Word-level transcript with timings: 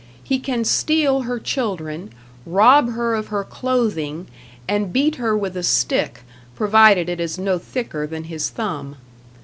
He 0.23 0.39
can 0.39 0.65
steal 0.65 1.21
her 1.29 1.37
children, 1.39 2.09
rob 2.43 2.93
her 2.93 3.13
of 3.13 3.27
her 3.27 3.43
clothing, 3.43 4.25
and 4.67 4.91
beat 4.91 5.17
her 5.17 5.37
with 5.37 5.55
a 5.55 5.61
stick 5.61 6.23
provided 6.55 7.07
it 7.07 7.19
is 7.19 7.37
no 7.37 7.59
thicker 7.59 8.07
than 8.07 8.23
his 8.23 8.49
thumb. 8.49 8.95